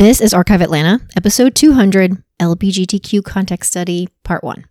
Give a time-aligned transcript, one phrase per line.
[0.00, 4.64] This is Archive Atlanta, episode 200, LBGTQ Context Study, part 1.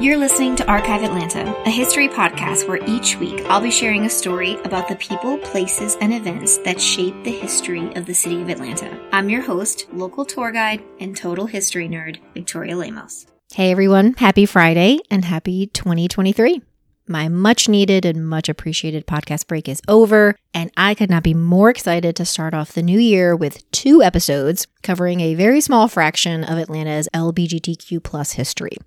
[0.00, 4.08] You're listening to Archive Atlanta, a history podcast where each week I'll be sharing a
[4.08, 8.48] story about the people, places, and events that shape the history of the city of
[8.48, 8.98] Atlanta.
[9.12, 13.26] I'm your host, local tour guide, and total history nerd, Victoria Lemos.
[13.52, 16.62] Hey everyone, happy Friday and happy 2023.
[17.06, 21.34] My much needed and much appreciated podcast break is over, and I could not be
[21.34, 25.86] more excited to start off the new year with two episodes covering a very small
[25.86, 28.78] fraction of Atlanta's LBGTQ plus history.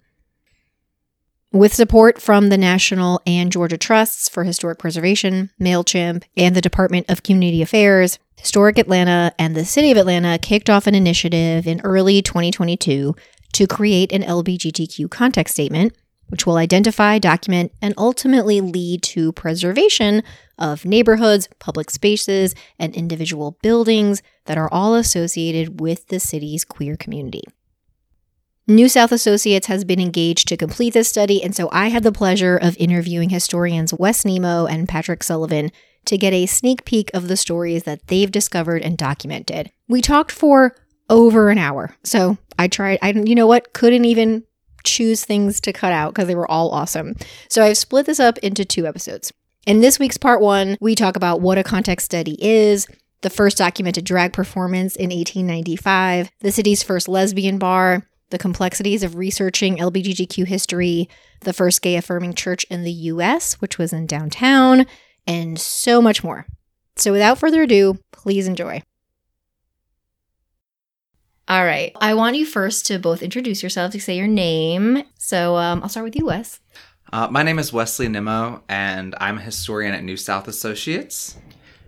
[1.52, 7.06] With support from the National and Georgia Trusts for Historic Preservation, MailChimp, and the Department
[7.10, 11.82] of Community Affairs, Historic Atlanta and the City of Atlanta kicked off an initiative in
[11.82, 13.16] early 2022
[13.54, 15.94] to create an LBGTQ context statement
[16.30, 20.24] which will identify, document, and ultimately lead to preservation
[20.58, 26.96] of neighborhoods, public spaces, and individual buildings that are all associated with the city's queer
[26.98, 27.44] community.
[28.70, 32.12] New South Associates has been engaged to complete this study, and so I had the
[32.12, 35.72] pleasure of interviewing historians Wes Nemo and Patrick Sullivan
[36.04, 39.72] to get a sneak peek of the stories that they've discovered and documented.
[39.88, 40.76] We talked for
[41.10, 44.44] over an hour, so I tried, I, you know what, couldn't even
[44.88, 47.16] choose things to cut out because they were all awesome.
[47.50, 49.32] So I've split this up into two episodes.
[49.66, 52.88] In this week's part one, we talk about what a context study is,
[53.22, 59.16] the first documented drag performance in 1895, the city's first lesbian bar, the complexities of
[59.16, 61.10] researching LBGTQ history,
[61.42, 64.86] the first gay affirming church in the US, which was in downtown,
[65.26, 66.46] and so much more.
[66.96, 68.82] So without further ado, please enjoy.
[71.50, 71.94] All right.
[72.02, 75.04] I want you first to both introduce yourselves, to say your name.
[75.18, 76.60] So um, I'll start with you, Wes.
[77.14, 81.38] Uh, my name is Wesley Nimmo, and I'm a historian at New South Associates.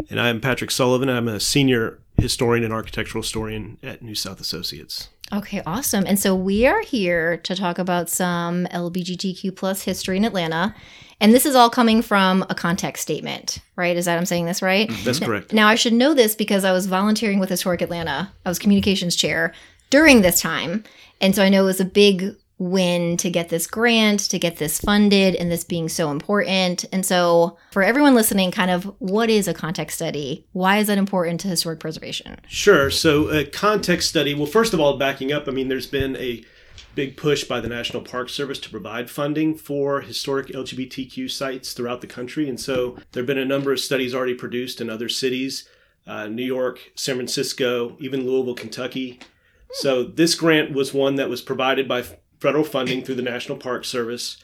[0.10, 1.10] And I'm Patrick Sullivan.
[1.10, 5.10] I'm a senior historian and architectural historian at New South Associates.
[5.34, 6.06] Okay, awesome.
[6.08, 10.74] And so we are here to talk about some LBGTQ plus history in Atlanta.
[11.22, 13.96] And this is all coming from a context statement, right?
[13.96, 14.88] Is that I'm saying this right?
[14.90, 15.04] Mm-hmm.
[15.04, 15.54] That's correct.
[15.54, 18.32] Now I should know this because I was volunteering with Historic Atlanta.
[18.46, 19.54] I was communications chair
[19.90, 20.84] during this time.
[21.22, 24.58] And so I know it was a big win to get this grant, to get
[24.58, 26.86] this funded, and this being so important.
[26.92, 30.46] And so, for everyone listening, kind of what is a context study?
[30.52, 32.40] Why is that important to historic preservation?
[32.48, 32.92] Sure.
[32.92, 36.44] So, a context study, well, first of all, backing up, I mean, there's been a
[37.00, 42.02] big push by the National Park Service to provide funding for historic LGBTQ sites throughout
[42.02, 42.50] the country.
[42.50, 45.66] And so, there have been a number of studies already produced in other cities
[46.06, 49.22] uh, New York, San Francisco, even Louisville, Kentucky.
[49.72, 52.04] So, this grant was one that was provided by
[52.42, 54.36] federal funding through the National Park Service,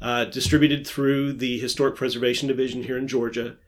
[0.00, 3.58] uh, distributed through the Historic Preservation Division here in Georgia.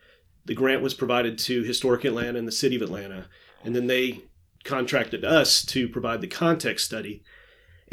[0.45, 3.27] The grant was provided to Historic Atlanta and the City of Atlanta,
[3.62, 4.22] and then they
[4.65, 7.22] contracted us to provide the context study.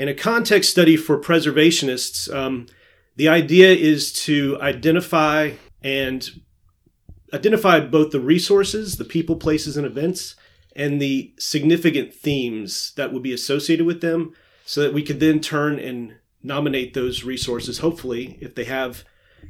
[0.02, 2.66] In a context study for preservationists, um,
[3.18, 5.52] the idea is to identify
[5.84, 6.42] and
[7.32, 10.36] identify both the resources, the people, places, and events,
[10.76, 14.34] and the significant themes that would be associated with them
[14.66, 19.04] so that we could then turn and nominate those resources, hopefully, if they have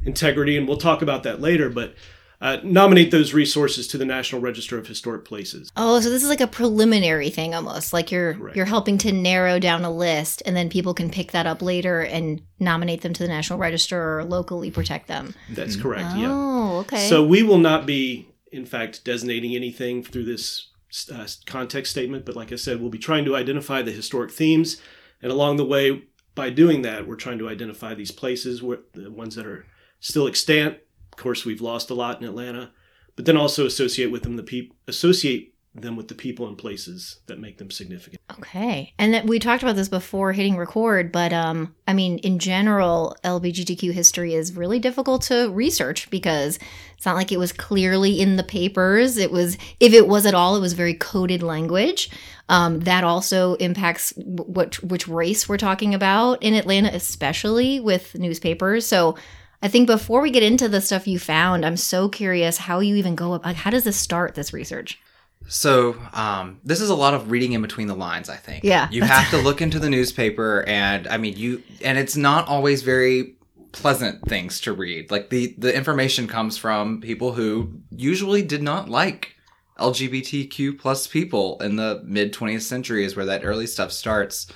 [0.04, 0.58] integrity.
[0.58, 1.96] And we'll talk about that later, but
[2.42, 5.72] uh, nominate those resources to the National Register of Historic Places.
[5.78, 7.94] Oh, so this is like a preliminary thing almost.
[7.94, 8.58] Like you're Correct.
[8.58, 12.02] you're helping to narrow down a list and then people can pick that up later
[12.02, 15.36] and nominate them to the National Register or locally protect them.
[15.52, 16.28] That's correct, yeah.
[16.30, 17.08] Oh, okay.
[17.08, 20.68] So we will not be, in fact, designating anything through this
[21.14, 24.82] uh, context statement, but like I said, we'll be trying to identify the historic themes
[25.22, 26.04] and along the way,
[26.34, 29.66] by doing that, we're trying to identify these places, where, the ones that are
[30.00, 30.78] still extant.
[31.12, 32.72] Of course, we've lost a lot in Atlanta,
[33.16, 37.22] but then also associate with them the people associate them with the people and places
[37.28, 38.22] that make them significant.
[38.38, 38.94] Okay.
[39.00, 43.16] And that we talked about this before hitting record, but um I mean in general
[43.24, 46.60] LGBTQ history is really difficult to research because
[46.98, 49.18] it's not like it was clearly in the papers.
[49.18, 52.10] It was if it was at all, it was very coded language.
[52.50, 58.86] Um, that also impacts what which race we're talking about in Atlanta, especially with newspapers.
[58.86, 59.16] So
[59.62, 62.96] I think before we get into the stuff you found, I'm so curious how you
[62.96, 65.00] even go about like how does this start this research?
[65.48, 68.64] So, um, this is a lot of reading in between the lines, I think.
[68.64, 68.88] Yeah.
[68.92, 72.84] You have to look into the newspaper, and I mean, you, and it's not always
[72.84, 73.36] very
[73.72, 75.12] pleasant things to read.
[75.12, 79.36] Like, the, the information comes from people who usually did not like
[79.80, 84.48] LGBTQ plus people in the mid 20th century, is where that early stuff starts.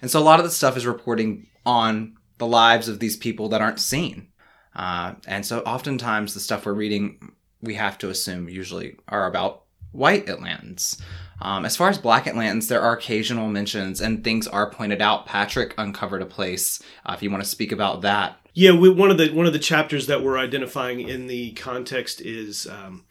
[0.00, 3.48] And so, a lot of the stuff is reporting on the lives of these people
[3.50, 4.26] that aren't seen.
[4.74, 9.62] Uh, and so, oftentimes, the stuff we're reading, we have to assume usually are about
[9.92, 11.00] white Atlantans.
[11.40, 15.26] Um, as far as Black Atlantans, there are occasional mentions and things are pointed out.
[15.26, 16.80] Patrick uncovered a place.
[17.04, 19.52] Uh, if you want to speak about that, Yeah, we, one of the one of
[19.52, 23.04] the chapters that we're identifying in the context is um,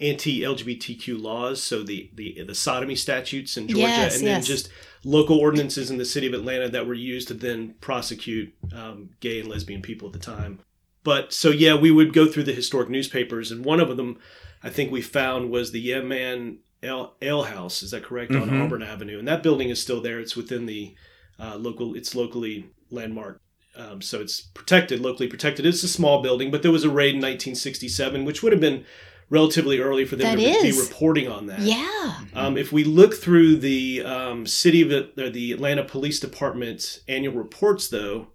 [0.00, 4.68] anti-LGBTQ laws, so the, the the sodomy statutes in Georgia, Yes, and then just
[5.04, 9.38] local ordinances in the city of Atlanta that were used to then prosecute um, gay
[9.40, 10.58] and lesbian people at the time.
[11.06, 14.18] But so yeah, we would go through the historic newspapers, and one of them
[14.60, 17.80] I think we found was the Yeah Man Ale, Ale House.
[17.84, 18.64] Is that correct on Mhm.
[18.64, 19.20] Auburn Avenue?
[19.20, 20.18] And that building is still there.
[20.18, 20.94] It's within the
[21.38, 21.94] uh, local.
[21.94, 23.40] It's locally landmarked.
[23.76, 25.64] Um, so it's protected, locally protected.
[25.64, 28.84] It's a small building, but there was a raid in 1967, which would have been
[29.30, 31.60] relatively early for them That to be reporting on that.
[31.60, 32.14] Yeah.
[32.34, 37.00] Um, if we look through the um, city of it, or the Atlanta Police Department
[37.06, 38.28] annual reports, though,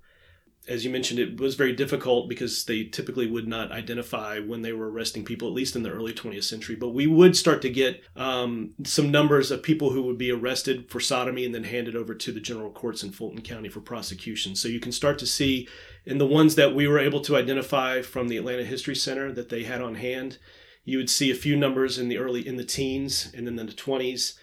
[0.68, 4.74] as you mentioned, it was very difficult because they typically would not identify when they
[4.74, 6.75] were arresting people, at least in the early 20th century.
[6.75, 10.90] But we would start to get um, some numbers of people who would be arrested
[10.90, 14.56] for sodomy and then handed over to the general courts in Fulton County for prosecution.
[14.56, 15.68] So you can start to see
[16.06, 19.50] in the ones that we were able to identify from the Atlanta History Center that
[19.50, 20.38] they had on hand,
[20.84, 23.66] you would see a few numbers in the early in the teens and then in
[23.66, 24.36] the 20s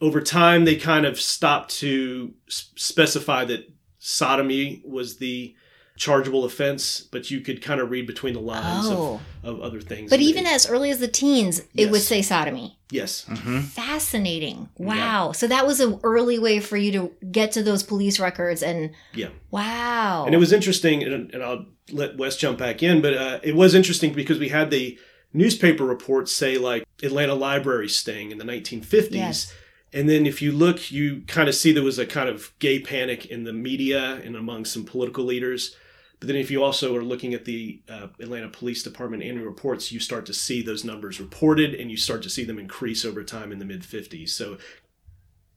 [0.00, 5.54] over time they kind of stopped to specify that sodomy was the
[6.00, 9.20] chargeable offense but you could kind of read between the lines Oh.
[9.44, 12.06] of, of other things But even as early as the teens, it would Yes.
[12.06, 12.78] say sodomy.
[12.90, 14.68] yes hmm Fascinating.
[14.78, 15.32] Wow.
[15.32, 18.90] So that was an early way for you to get to those police records and
[19.12, 20.24] yeah wow.
[20.24, 23.54] and it was interesting and, and i'll let wes jump back in but uh, it
[23.54, 24.98] was interesting because we had the
[25.34, 29.52] newspaper reports say like atlanta library sting in the 1950s Yes.
[29.92, 32.78] And then if you look, you kind of see there was a kind of gay
[32.78, 35.74] panic in the media and among some political leaders.
[36.20, 39.90] But then if you also are looking at the uh, Atlanta Police Department annual reports,
[39.90, 43.24] you start to see those numbers reported and you start to see them increase over
[43.24, 44.28] time in the mid 50s.
[44.28, 44.58] So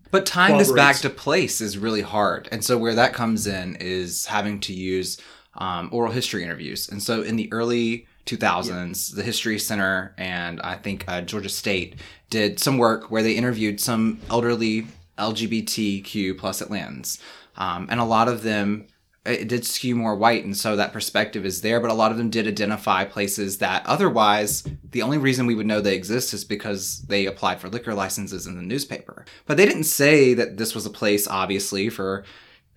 [0.09, 2.47] But tying this back to place is really hard.
[2.49, 5.19] And so where that comes in is having to use
[5.55, 6.87] um, oral history interviews.
[6.87, 11.97] And so in the early 2000s, the History Center and I think uh, Georgia State
[12.29, 14.87] did some work where they interviewed some elderly
[15.17, 17.19] LGBTQ plus Atlantans.
[17.57, 18.87] Um, and a lot of them,
[19.25, 20.43] it did skew more white.
[20.43, 21.79] And so that perspective is there.
[21.79, 25.65] But a lot of them did identify places that otherwise, the only reason we would
[25.65, 29.23] know they exist is because they applied for liquor licenses in the newspaper.
[29.45, 32.25] But they didn't say that this was a place, obviously, for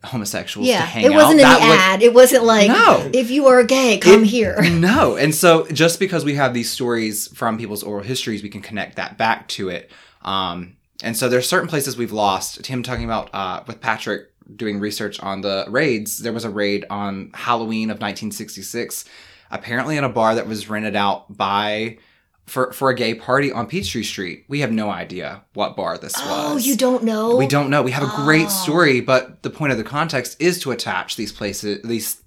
[0.04, 0.82] homosexuals to yeah.
[0.82, 1.54] hang It wasn't out.
[1.54, 2.02] the That would- ad.
[2.02, 3.10] It wasn't like No.
[3.12, 4.62] if you are gay, come It- here.
[4.70, 5.16] No.
[5.16, 8.96] And so just because we have these stories from people's oral histories, we can connect
[8.96, 9.90] that back to it.
[10.22, 12.62] Um, and so there's certain places we've lost.
[12.62, 16.18] Tim talking about uh, with Patrick doing research on the raids.
[16.18, 19.04] There was a raid on Halloween of 1966,
[19.50, 21.98] apparently in a bar that was rented out by
[22.46, 24.44] for for a gay party on Peachtree Street.
[24.48, 26.54] We have no idea what bar this Oh, was.
[26.54, 27.36] Oh, you don't know?
[27.36, 27.82] We don't know.
[27.82, 28.24] We have a Oh.
[28.24, 32.18] great story, but the point of the context is to attach these places, these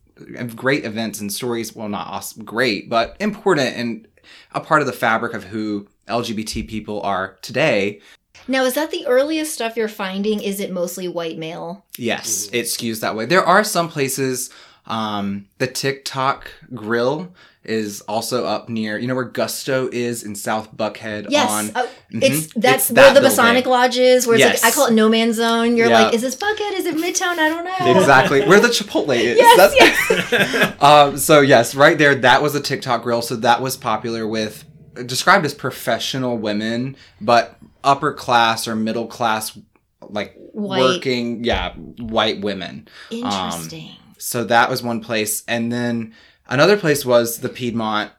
[0.56, 1.74] great events and stories.
[1.74, 4.08] Well, not awesome, great, but important and
[4.52, 8.02] a part of the fabric of who LGBT people are today.
[8.50, 10.42] Now, is that the earliest stuff you're finding?
[10.42, 11.86] Is it mostly white male?
[11.98, 13.26] Yes, it skews that way.
[13.26, 14.50] There are some places.
[14.88, 17.32] Um, the TikTok Grill
[17.64, 21.28] is also up near, you know, where Gusto is in South Buckhead.
[21.30, 21.52] Yes.
[21.52, 22.24] On Oh, Mhm.
[22.24, 23.24] It's that's It's where that the building.
[23.24, 24.64] Masonic Lodge is, where it's Yes.
[24.64, 25.78] like I call it no man's zone.
[25.78, 26.06] You're Yeah.
[26.06, 26.74] like, is this Buckhead?
[26.80, 27.38] Is it Midtown?
[27.38, 28.00] I don't know.
[28.00, 29.38] exactly where the Chipotle is.
[29.38, 29.58] Yes,
[30.32, 33.22] That's- um, so yes, right there, that was a TikTok grill.
[33.22, 34.64] So that was popular with
[35.06, 39.58] described as professional women, but upper class or middle class,
[40.02, 40.80] like White.
[40.82, 42.88] working, yeah, white women.
[43.10, 43.92] Interesting.
[44.18, 46.14] So that was one place, and then
[46.48, 48.12] another place was the Piedmont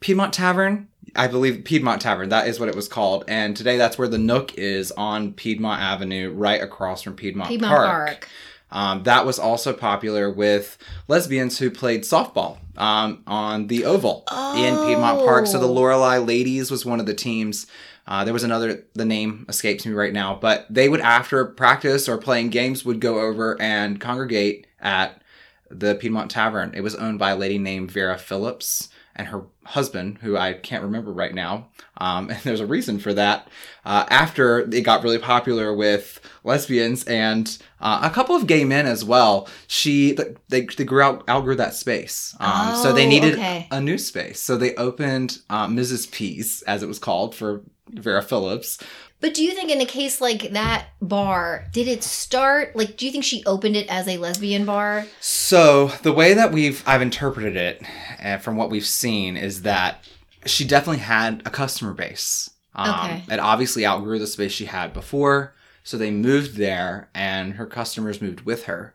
[0.00, 0.88] Piedmont Tavern.
[1.16, 2.28] I believe Piedmont Tavern.
[2.28, 3.24] That is what it was called.
[3.26, 7.72] And today, that's where the Nook is on Piedmont Avenue, right across from Piedmont, Piedmont
[7.74, 8.06] Park.
[8.06, 8.28] Park.
[8.72, 14.22] Um, that was also popular with lesbians who played softball um, on the Oval
[14.56, 15.48] in Piedmont Park.
[15.48, 15.72] So the Oh.
[15.72, 17.66] Lorelei Ladies was one of the teams.
[18.10, 22.08] Uh, there was another, the name escapes me right now, but they would, after practice
[22.08, 25.22] or playing games, would go over and congregate at
[25.70, 26.72] the Piedmont Tavern.
[26.74, 30.82] It was owned by a lady named Vera Phillips and her husband, who I can't
[30.82, 31.68] remember right now.
[31.98, 33.46] Um, and there's a reason for that.
[33.84, 38.86] Uh, after it got really popular with lesbians and uh, a couple of gay men
[38.86, 40.12] as well, she
[40.48, 42.34] they, they grew out outgrew that space.
[42.40, 43.68] Um, so they Oh, needed okay.
[43.70, 44.40] a new space.
[44.40, 46.10] So they opened uh, Mrs.
[46.10, 47.62] P's, as it was called for
[47.94, 48.78] Vera Phillips.
[49.20, 53.04] But do you think in a case like that bar, did it start like do
[53.06, 55.06] you think she opened it as a lesbian bar?
[55.20, 57.82] So the way that we've I've interpreted it,
[58.18, 60.04] and from what we've seen, is that
[60.46, 62.48] she definitely had a customer base.
[62.74, 63.24] Um, Okay.
[63.34, 68.22] It obviously outgrew the space she had before, so they moved there, and her customers
[68.22, 68.94] moved with her.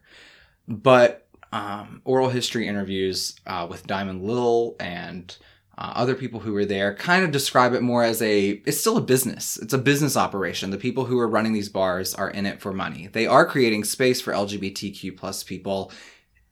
[0.68, 5.38] But um, oral history interviews uh, with Diamond Lil and
[5.78, 8.98] uh, other people who were there kind of describe it more as a it's still
[8.98, 12.46] a business it's a business operation the people who are running these bars are in
[12.46, 15.92] it for money they are creating space for lgbtq plus people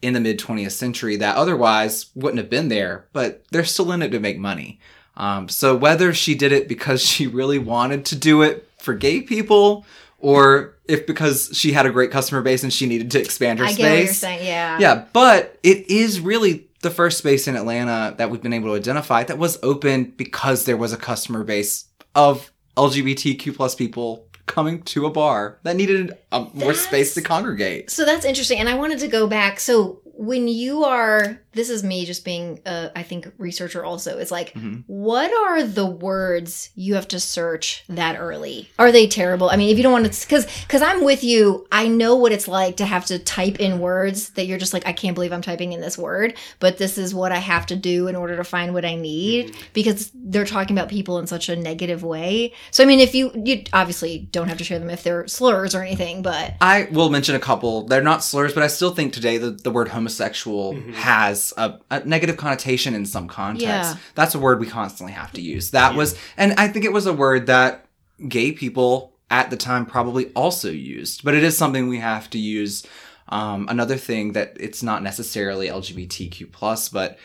[0.01, 4.01] in the mid 20th century that otherwise wouldn't have been there but they're still in
[4.01, 4.79] it to make money
[5.15, 9.21] um, so whether she did it because she really wanted to do it for gay
[9.21, 9.85] people
[10.19, 13.65] or if because she had a great customer base and she needed to expand her
[13.65, 14.45] I space get what you're saying.
[14.45, 14.77] Yeah.
[14.79, 18.75] yeah, but it is really the first space in Atlanta that we've been able to
[18.75, 21.85] identify that was open because there was a customer base
[22.15, 27.89] of LGBTQ plus people coming to a bar that needed um, more space to congregate.
[27.89, 28.59] So that's interesting.
[28.59, 29.59] And I wanted to go back.
[29.59, 34.31] So when you are, this is me just being, uh, I think, researcher also, is
[34.31, 34.83] like, Mhm.
[34.87, 38.69] what are the words you have to search that early?
[38.79, 39.49] Are they terrible?
[39.49, 42.31] I mean, if you don't want to, because because I'm with you, I know what
[42.31, 45.31] it's like to have to type in words that you're just like, I can't believe
[45.33, 48.35] I'm typing in this word, but this is what I have to do in order
[48.37, 52.53] to find what I need because they're talking about people in such a negative way.
[52.71, 55.75] So I mean, if you you obviously don't have to share them if they're slurs
[55.75, 57.85] or anything, but I will mention a couple.
[57.87, 61.99] They're not slurs, but I still think today the, the word homosexual has a, a
[62.05, 63.93] negative connotation in some contexts.
[63.93, 63.97] Yeah.
[64.15, 65.71] That's a word we constantly have to use.
[65.71, 67.85] That was, and I think it was a word that
[68.29, 72.37] gay people at the time probably also used, but it is something we have to
[72.39, 72.85] use.
[73.29, 77.17] Um, another thing that it's not necessarily LGBTQ plus, but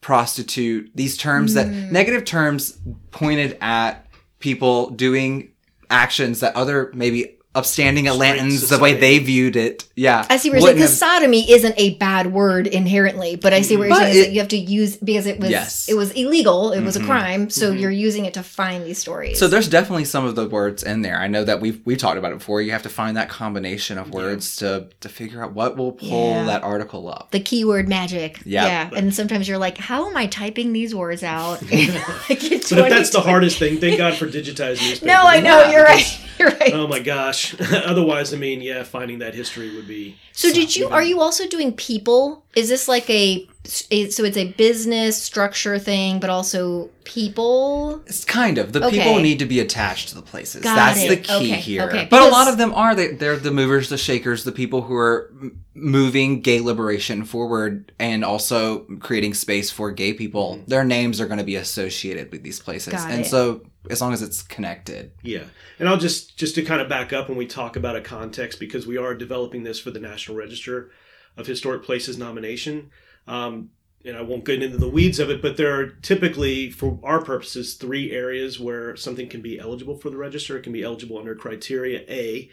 [0.00, 1.90] prostitute, these terms that Mm.
[1.90, 2.78] negative terms
[3.10, 4.06] pointed at
[4.38, 5.50] people doing
[5.90, 10.26] actions that other maybe upstanding Atlantans, the way they viewed it, yeah.
[10.28, 10.76] I see where you're saying.
[10.76, 14.10] Because sodomy isn't a bad word inherently, but I see what you're saying.
[14.10, 15.88] is it- that you have to use because it was Yes.
[15.88, 17.06] it was illegal, it was a Mhm.
[17.06, 19.38] crime, so you're using it to find these stories.
[19.38, 21.18] So there's definitely some of the words in there.
[21.18, 22.60] I know that we've we've talked about it before.
[22.62, 26.30] You have to find that combination of words to to figure out what will pull
[26.30, 26.44] Yeah.
[26.44, 27.28] that article up.
[27.30, 28.38] the keyword magic.
[28.44, 28.66] Yeah.
[28.66, 28.90] Yeah.
[28.96, 31.62] And sometimes you're like, how am I typing these words out?
[31.70, 31.88] like
[32.28, 35.02] But if that's the hardest thing, thank God for digitized newspapers.
[35.14, 36.18] No, I know, Yeah, you're right.
[36.38, 36.72] You're right.
[36.72, 37.43] Oh my gosh.
[37.72, 40.16] Otherwise, I mean, yeah, finding that history would be.
[40.32, 42.44] So did you are you also doing people?
[42.54, 43.86] Is this like a so
[44.24, 48.02] it's a business structure thing, but also people?
[48.06, 48.98] It's kind of the Okay.
[48.98, 50.62] people need to be attached to the places.
[50.62, 51.08] Got That's it.
[51.08, 51.82] the key Okay, here.
[51.84, 52.06] okay.
[52.10, 54.94] But a lot of them are they, they're the movers, the shakers, the people who
[54.94, 55.32] are
[55.74, 60.56] moving gay liberation forward and also creating space for gay people.
[60.56, 60.64] Mm-hmm.
[60.70, 63.26] Their names are going to be associated with these places, Got and it.
[63.26, 65.44] so as long as it's connected, Yeah.
[65.78, 68.60] And I'll just just to kind of back up when we talk about a context
[68.60, 70.90] because we are developing this for the National Register
[71.36, 72.90] of Historic Places nomination.
[73.26, 73.70] Um,
[74.04, 77.22] and I won't get into the weeds of it, but there are typically, for our
[77.22, 80.58] purposes, three areas where something can be eligible for the register.
[80.58, 82.50] It can be eligible under criteria A,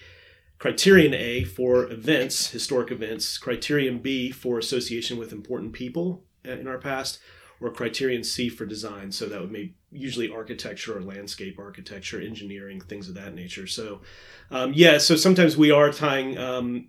[0.60, 6.68] criterion A for events, historic events, criterion B for association with important people uh, in
[6.68, 7.20] our past,
[7.60, 9.12] or criterion C for design.
[9.12, 13.68] So that would be usually architecture or landscape architecture, engineering, things of that nature.
[13.68, 14.02] So,
[14.50, 16.88] um, yeah, so sometimes we are tying um,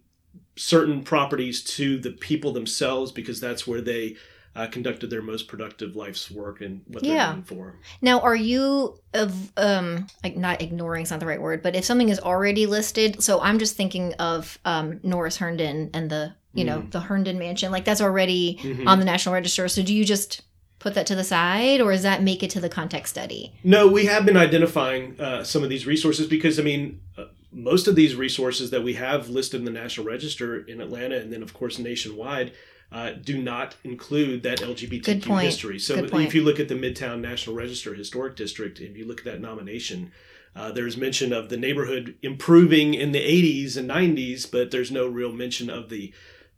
[0.57, 4.17] certain properties to the people themselves because that's where they
[4.55, 7.75] uh, conducted their most productive life's work and what they're known for.
[8.03, 11.85] Now, are you of um like not ignoring is not the right word, but if
[11.85, 16.65] something is already listed, so I'm just thinking of um Norris Herndon and the you
[16.65, 16.91] know Mhm.
[16.91, 18.87] the Herndon Mansion, like that's already Mhm.
[18.87, 19.69] on the National Register.
[19.69, 20.43] So do you just
[20.79, 23.55] put that to the side, or does that make it to the context study?
[23.65, 27.87] No, we have been identifying uh, some of these resources because, I mean, uh, most
[27.87, 31.43] of these resources that we have listed in the National Register in Atlanta and then,
[31.43, 32.53] of course, nationwide.
[32.91, 35.79] Uh, do not include that LGBTQ history.
[35.79, 35.95] So
[36.27, 39.41] if you look at the Midtown National Register Historic District, if you look at that
[39.41, 40.13] nomination,
[40.55, 45.07] uh, there's mention of the neighborhood improving in the 80s and 90s, but there's no
[45.07, 46.13] real mention of the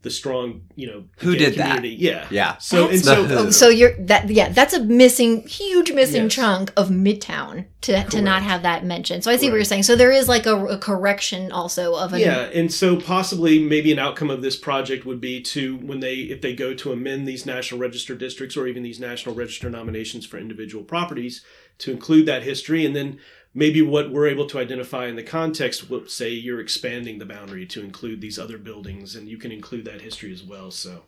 [0.05, 1.85] the strong, you know, Who gay did that?
[1.85, 2.27] Yeah.
[2.31, 2.57] yeah.
[2.59, 6.35] So and so The- Oh, so you're that yeah, that's a missing huge missing Yes.
[6.35, 9.25] chunk of Midtown to to not have that mentioned.
[9.25, 9.83] So I see what you're saying.
[9.85, 13.91] So there is like a, a correction also of an yeah and so possibly maybe
[13.93, 17.27] an outcome of this project would be to when they if they go to amend
[17.27, 21.43] these national register districts or even these national register nominations for individual properties
[21.79, 23.19] to include that history and then
[23.55, 27.65] maybe what we're able to identify in the context will say you're expanding the boundary
[27.67, 31.03] to include these other buildings and you can include that history as well so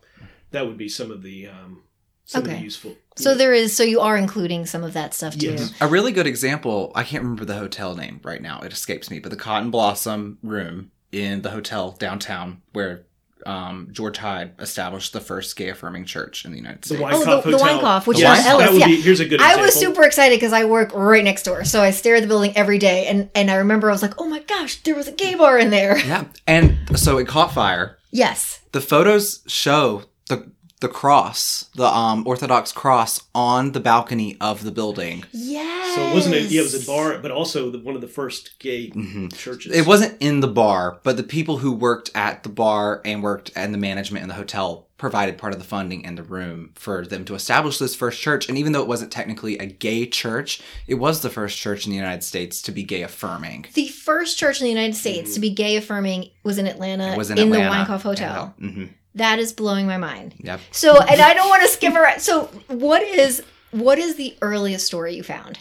[0.52, 1.82] that would be some of the um
[2.24, 5.38] some of the useful So there is so you are including some of that stuff
[5.38, 5.52] too.
[5.52, 5.72] Yes.
[5.80, 9.20] A really good example, I can't remember the hotel name right now, it escapes me,
[9.20, 13.06] but the Cotton Blossom room in the hotel downtown where
[13.44, 17.02] um, George Hyde established the first gay affirming church in the United The States.
[17.02, 18.86] Winecoff Oh, the- the Winecoff, which is Yes, on Ellis, That yeah.
[18.86, 21.82] be, here's a good I was super excited because I work right next door, so
[21.82, 24.26] I stare at the building every day, and and I remember I was like, oh
[24.28, 25.98] my gosh, there was a gay bar in there.
[25.98, 27.98] yeah, and so it caught fire.
[28.10, 28.60] Yes.
[28.72, 30.50] The photos show the
[30.80, 35.24] the cross, the um, Orthodox cross, on the balcony of the building.
[35.32, 35.85] Yes.
[35.96, 38.06] So it wasn't a yeah, it was a bar, but also the, one of the
[38.06, 39.34] first gay Mhm.
[39.34, 39.74] churches.
[39.74, 43.50] It wasn't in the bar, but the people who worked at the bar and worked
[43.56, 47.06] and the management in the hotel provided part of the funding and the room for
[47.06, 48.46] them to establish this first church.
[48.48, 51.90] And even though it wasn't technically a gay church, it was the first church in
[51.92, 53.64] the United States to be gay affirming.
[53.72, 57.16] The first church in the United States to be gay affirming was in Atlanta, It
[57.18, 57.90] was in, in the Atlanta.
[57.90, 58.54] Winecoff Hotel.
[58.58, 58.84] hmm
[59.14, 60.34] That is blowing my mind.
[60.40, 60.60] Yep.
[60.72, 62.20] So, and I don't want to skim around.
[62.20, 65.58] So, what is what is the earliest story you found?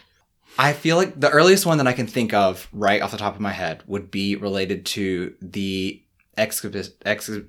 [0.58, 3.36] I feel like the earliest one that I can think of right off the top
[3.36, 6.02] of my head would be related to the
[6.38, 6.96] exhibit.
[7.06, 7.42] Ex- oh,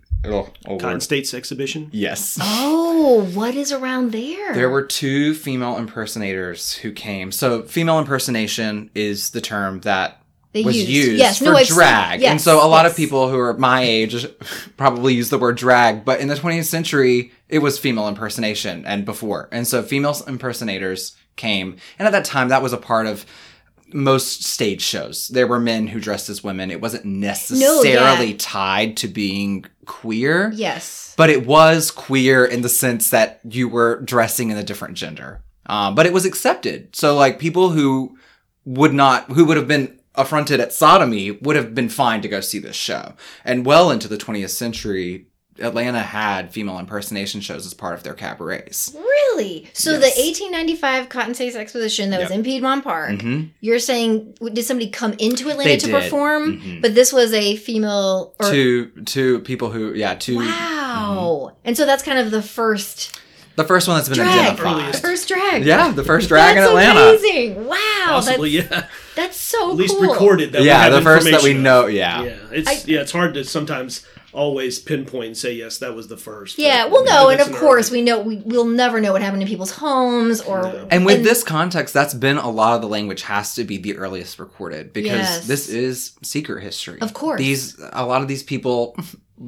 [0.67, 1.03] oh Cotton word.
[1.03, 1.89] States exhibition.
[1.93, 2.39] Yes.
[2.41, 4.55] Oh, what is around there?
[4.55, 7.33] There were two female impersonators who came.
[7.33, 10.21] So, female impersonation is the term that
[10.53, 10.89] They was used.
[10.91, 12.21] used, Yes, for no, drag.
[12.21, 14.27] yes, and so a lot of people who are my age
[14.77, 19.05] probably use the word drag, but in the 20th century, it was female impersonation and
[19.05, 19.49] before.
[19.53, 21.77] And so female impersonators came.
[21.99, 23.27] And at that time, that was a part of
[23.93, 25.29] most stage shows.
[25.29, 26.71] There were men who dressed as women.
[26.71, 30.51] It wasn't necessarily tied to being queer.
[30.55, 31.15] Yes.
[31.17, 35.43] But it was queer in the sense that you were dressing in a different gender.
[35.67, 36.95] Um, but it was accepted.
[36.95, 38.17] So like people who
[38.65, 42.41] would not, who would have been affronted at sodomy would have been fine to go
[42.41, 43.15] see this show.
[43.45, 45.27] And well into the 20th century,
[45.59, 48.93] Atlanta had female impersonation shows as part of their cabarets.
[48.95, 49.69] Really?
[49.73, 50.01] So Yes.
[50.15, 53.11] the 1895 Cotton States Exposition that was in Piedmont Park.
[53.13, 53.51] Mhm.
[53.61, 55.95] You're saying did somebody come into Atlanta They to did.
[56.03, 56.61] perform?
[56.61, 56.83] Mhm.
[56.83, 61.53] But this was a female or To to people who yeah to wow.
[61.65, 63.19] And so that's kind of the first
[63.57, 64.39] the first one that's been drag.
[64.39, 64.93] identified.
[64.95, 65.65] The first drag.
[65.65, 67.09] Yeah, the first drag that's in Atlanta.
[67.09, 67.67] amazing.
[67.67, 67.77] Wow.
[68.05, 68.87] Possibly, that's, yeah.
[69.15, 70.11] that's so At least cool.
[70.13, 70.53] recorded.
[70.53, 71.87] That we Yeah, have the first that we know.
[71.87, 72.23] Yeah.
[72.23, 74.03] Yeah, it's I- yeah, it's hard to sometimes
[74.33, 76.59] always pinpoint and say yes, that was the first.
[76.59, 79.01] Yeah, But, well, yeah, no, and of an course early- we know we we'll never
[79.01, 80.63] know what happened in people's homes or.
[80.63, 80.89] No.
[80.91, 83.97] And with this context, that's been a lot of the language has to be the
[83.97, 85.47] earliest recorded because Yes.
[85.47, 87.01] this is secret history.
[87.01, 87.39] Of course.
[87.39, 88.97] These a lot of these people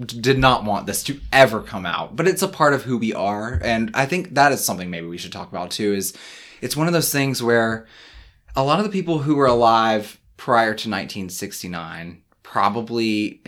[0.05, 3.14] did not want this to ever come out, but it's a part of who we
[3.14, 5.95] are, and I think that is something maybe we should talk about too.
[5.95, 6.12] Is
[6.61, 7.87] it's one of those things where
[8.57, 13.41] a lot of the people who were alive prior to 1969 probably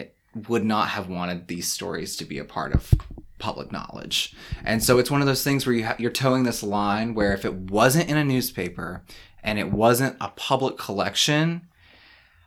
[0.49, 2.93] would not have wanted these stories to be a part of
[3.38, 4.35] public knowledge.
[4.64, 7.33] And so it's one of those things where you ha- you're towing this line where
[7.33, 9.03] if it wasn't in a newspaper
[9.43, 11.62] and it wasn't a public collection,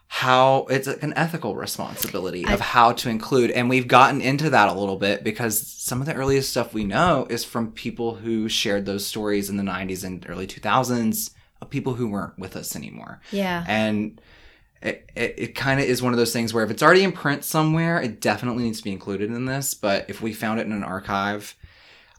[0.08, 4.70] how it's like an ethical responsibility of how to include and we've gotten into that
[4.70, 8.48] a little bit because some of the earliest stuff we know is from people who
[8.48, 12.76] shared those stories in the 90s and early 2000s of people who weren't with us
[12.76, 13.66] anymore Yeah.
[13.68, 14.22] and
[14.84, 17.12] it, it, it kind of is one of those things where if it's already in
[17.12, 20.66] print somewhere it definitely needs to be included in this but if we found it
[20.66, 21.56] in an archive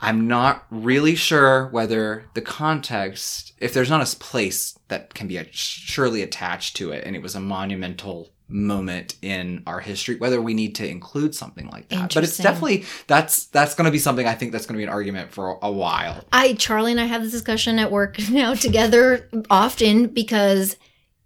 [0.01, 5.37] i'm not really sure whether the context if there's not a place that can be
[5.37, 10.41] a- surely attached to it and it was a monumental moment in our history whether
[10.41, 12.13] we need to include something like that.
[12.13, 14.85] But it's definitely that's that's going to be something i think that's going to be
[14.85, 16.23] an argument for a while.
[16.31, 20.77] I Charlie and I have this discussion at work now together often because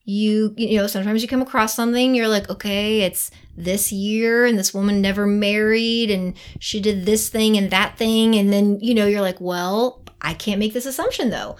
[0.08, 4.58] you you know sometimes you come across something you're like okay it's this year and
[4.58, 8.34] this woman never married and she did this thing and that thing.
[8.36, 11.56] And then you know you're like well I can't make this assumption though.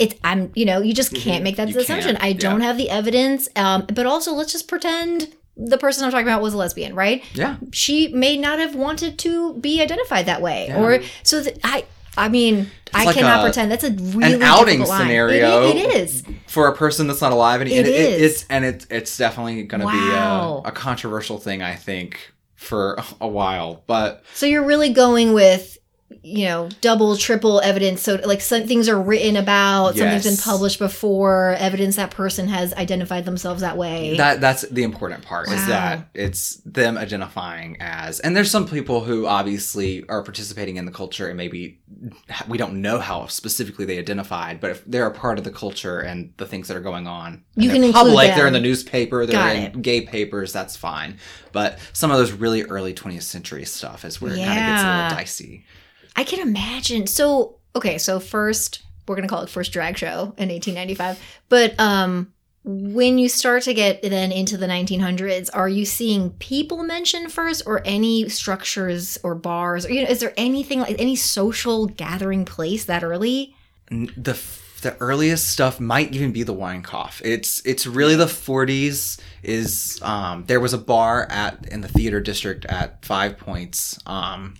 [0.00, 2.16] It's I'm you know you just can't make that assumption.
[2.16, 6.26] I don't have the evidence um but also let's just pretend the person I'm talking
[6.26, 7.22] about was a lesbian right?
[7.34, 7.58] Yeah.
[7.70, 10.82] She may not have wanted to be identified that way Yeah.
[10.82, 11.84] or so that i
[12.16, 15.94] i mean i like cannot a- pretend that's a really an outing scenario it, it
[15.94, 18.22] is for a person that's not alive and It it, is.
[18.40, 20.62] it's and it, it's definitely going to Wow.
[20.62, 25.32] be a, a controversial thing i think for a while but so you're really going
[25.34, 25.76] with
[26.22, 30.78] you know double triple evidence so like some things are written about something's been published
[30.78, 35.54] before evidence that person has identified themselves that way that that's the important part Wow.
[35.54, 40.84] is that it's them identifying as and there's some people who obviously are participating in
[40.86, 41.80] the culture and maybe
[42.48, 46.00] we don't know how specifically they identified but if they're a part of the culture
[46.00, 48.36] and the things that are going on You can public them.
[48.38, 49.82] they're in the newspaper they're Got in it.
[49.82, 51.18] gay papers that's fine
[51.52, 54.82] but some of those really early 20th century stuff is where it kind of gets
[54.82, 55.64] a little dicey
[56.16, 57.06] I can imagine.
[57.06, 61.20] So, okay, so first, we're going to call it first drag show in 1895.
[61.48, 62.32] But um
[62.66, 67.62] when you start to get then into the 1900s, are you seeing people mentioned first,
[67.66, 69.84] or any structures or bars?
[69.84, 73.54] Or, you know, is there anything like any social gathering place that early?
[73.90, 74.40] The
[74.80, 77.20] the earliest stuff might even be the Winecoff.
[77.22, 79.20] It's it's really the 40s.
[79.42, 83.98] Is um there was a bar at in the theater district at Five Points.
[84.06, 84.54] Um,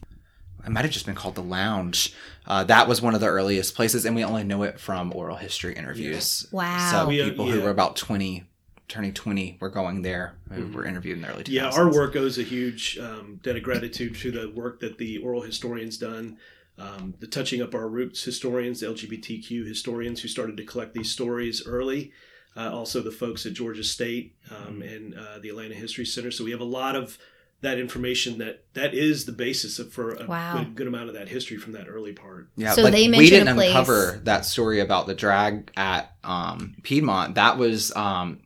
[0.64, 2.14] it might have just been called the Lounge.
[2.46, 5.36] Uh, that was one of the earliest places, and we only know it from oral
[5.36, 6.46] history interviews.
[6.52, 6.90] Wow.
[6.90, 8.44] So We, uh, people who were about 20,
[8.88, 10.34] turning 20, were going there.
[10.50, 11.48] Who were interviewed in the early 2000s.
[11.48, 15.18] Yeah, our work owes a huge um, debt of gratitude to the work that the
[15.18, 16.38] oral historians done,
[16.78, 21.10] um, the touching up our roots historians, the LGBTQ historians who started to collect these
[21.10, 22.12] stories early.
[22.56, 26.30] Uh, also, the folks at Georgia State um, and uh, the Atlanta History Center.
[26.30, 27.18] So we have a lot of
[27.60, 30.58] that information that that is the basis of, for a Wow.
[30.58, 32.50] good, good amount of that history from that early part.
[32.56, 36.74] Yeah, So like, they we didn't place- uncover that story about the drag at um,
[36.82, 37.36] Piedmont.
[37.36, 38.40] That was um,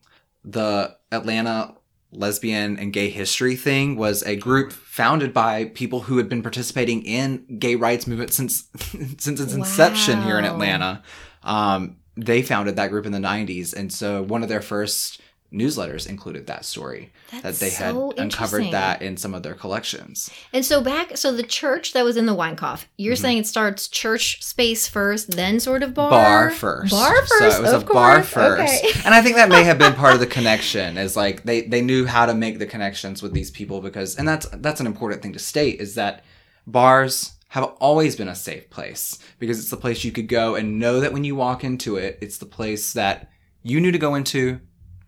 [0.45, 1.75] the Atlanta
[2.11, 7.03] lesbian and gay history thing was a group founded by people who had been participating
[7.03, 8.69] in gay rights movement since
[9.19, 11.03] since its inception here in Atlanta.
[11.43, 15.21] Um, they founded that group in the 90s and so one of their first
[15.53, 17.11] newsletters included that story
[17.43, 20.29] that they had so uncovered that in some of their collections.
[20.53, 23.23] And so back, so the church that was in the Winecoff, you're Mm-hmm.
[23.23, 26.11] saying it starts church space first, then sort of bar?
[26.11, 26.91] bar first.
[26.93, 27.59] Bar So first.
[27.59, 28.85] it was a bar first.
[28.85, 29.01] Okay.
[29.07, 31.81] and I think that may have been part of the connection is like they they
[31.81, 35.23] knew how to make the connections with these people because and that's that's an important
[35.23, 36.25] thing to state is that
[36.67, 40.79] bars have always been a safe place because it's the place you could go and
[40.79, 43.31] know that when you walk into it it's the place that
[43.63, 44.61] you knew to go into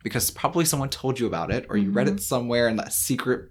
[0.03, 3.51] because probably someone told you about it or you read it somewhere in that secret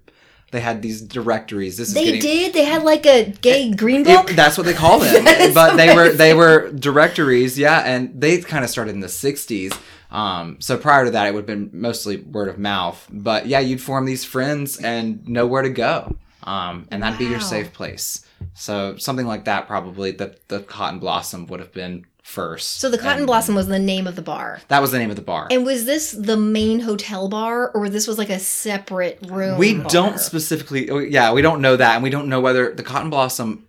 [0.52, 2.52] they had these directories this is They getting did.
[2.54, 4.30] They had like a gay green it- book.
[4.30, 5.24] that's what they call them.
[5.24, 9.00] That is but they were they were directories, yeah, and they kind of started in
[9.00, 9.78] the '60s.
[10.10, 13.06] Um, so prior to that, it would have been mostly word of mouth.
[13.12, 17.26] But yeah, you'd form these friends and know where to go, um, and that'd be
[17.26, 18.26] your safe place.
[18.54, 22.80] So something like that, probably the the Cotton Blossom would have been first.
[22.80, 24.60] so the Cotton And Blossom was the name of the bar.
[24.68, 25.48] That was the name of the bar.
[25.50, 29.58] And was this the main hotel bar, or this was like a separate room?
[29.58, 29.88] we bar?
[29.88, 33.10] don't specifically oh, yeah we don't know that and we don't know whether the cotton
[33.10, 33.66] blossom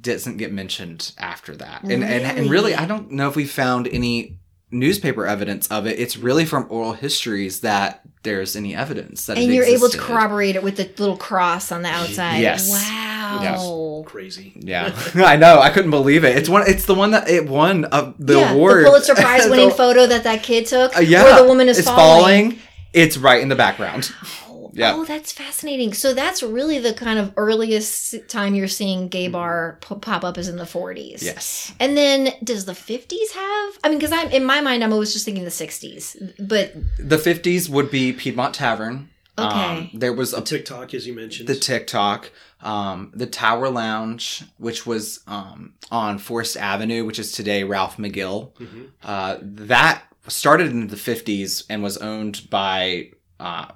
[0.00, 2.74] doesn't get mentioned after that and, and and really Really?
[2.74, 4.39] i don't know if we found any
[4.72, 9.50] newspaper evidence of it it's really from oral histories that there's any evidence that And
[9.50, 12.38] it you're able to corroborate it with the little cross on the outside.
[12.38, 12.70] Yes.
[12.70, 14.04] Wow.
[14.06, 14.52] Crazy.
[14.56, 17.86] yeah i know i couldn't believe it it's one it's the one that it won
[17.92, 21.22] uh, the yeah, award the Pulitzer Prize winning photo that that kid took, uh, yeah
[21.22, 22.58] where the woman is it's falling.
[22.92, 24.12] it's right in the background
[24.70, 24.94] Oh, Yeah.
[24.94, 25.92] oh, that's fascinating.
[25.94, 30.38] So that's really the kind of earliest time you're seeing gay bar p- pop up
[30.38, 31.22] is in the 40s.
[31.22, 33.78] yes And then does the 50s have?
[33.84, 36.16] I mean, because I'm in my mind, I'm always just thinking the 60s.
[36.48, 39.48] But the 50s would be piedmont tavern Okay.
[39.48, 41.48] um, there was a TikTok, as you mentioned.
[41.48, 42.30] the TikTok,
[42.60, 48.52] um, the Tower Lounge, which was um, on Forest Avenue, which is today Ralph McGill.
[48.58, 48.88] Mhm.
[49.02, 53.66] Uh, that started in the 50s and was owned by uh,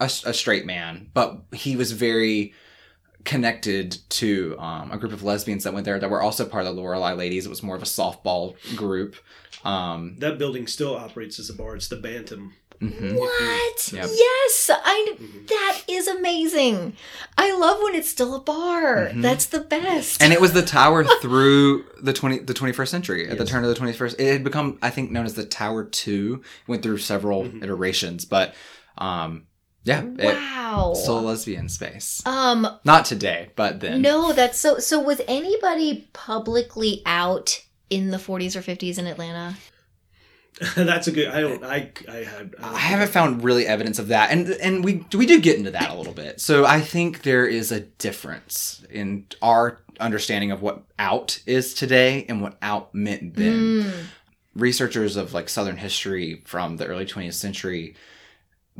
[0.00, 2.52] a, a straight man, but he was very
[3.24, 6.74] connected to um, a group of lesbians that went there that were also part of
[6.74, 7.44] the Lorelei Ladies.
[7.46, 9.16] It was more of a softball group.
[9.64, 11.76] Um, That building still operates as a bar.
[11.76, 12.54] It's the Bantam.
[12.80, 13.14] mhm.
[13.18, 13.92] what?
[13.92, 14.08] Yep.
[14.10, 15.14] Yes, I.
[15.20, 15.46] Mhm.
[15.48, 16.94] That is amazing.
[17.36, 19.08] I love when it's still a bar.
[19.12, 19.20] Mhm.
[19.20, 20.22] That's the best.
[20.22, 23.68] and it was the tower through the 20 the 21st century at the turn of
[23.68, 27.44] the 21st it had become i think known as the tower 2 went through several
[27.44, 27.62] Mhm.
[27.62, 28.54] iterations but
[28.96, 29.44] um
[29.84, 30.92] yeah it, wow.
[30.94, 32.66] still a lesbian space um.
[32.84, 34.78] not today but then No, that's so.
[34.78, 39.56] So was anybody publicly out in the 40s or 50s in Atlanta?
[40.74, 41.28] That's a good.
[41.28, 41.64] I don't.
[41.64, 41.90] I.
[42.08, 42.54] I had.
[42.58, 45.90] I haven't found really evidence of that, and and we we do get into that
[45.90, 46.38] a little bit.
[46.40, 52.26] So I think there is a difference in our understanding of what out is today
[52.28, 53.54] and what out meant then.
[53.54, 53.92] Mm.
[54.54, 57.94] researchers of like southern history from the early 20th century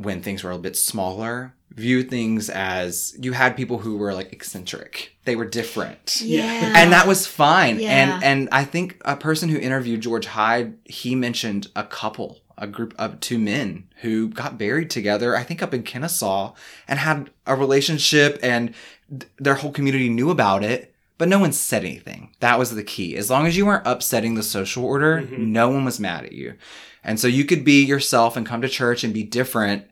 [0.03, 4.13] when things were a little bit smaller viewed things as you had people who were
[4.13, 6.73] like eccentric they were different Yeah.
[6.75, 7.91] and that was fine Yeah.
[7.91, 12.67] and and i think a person who interviewed george hyde he mentioned a couple a
[12.67, 16.53] group of two men who got buried together i think up in kennesaw
[16.89, 18.73] and had a relationship and
[19.09, 22.83] th- their whole community knew about it but no one said anything that was the
[22.83, 25.37] key as long as you weren't upsetting the social order Mhm.
[25.39, 26.55] no one was mad at you
[27.03, 29.85] and so you could be yourself and come to church and be different